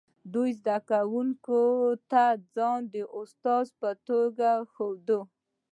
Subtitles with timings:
[0.33, 1.61] دوی زده کوونکو
[2.11, 2.23] ته
[2.55, 5.19] ځان د استازو په توګه ښوده